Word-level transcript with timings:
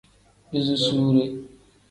Duzusuure. 0.51 1.23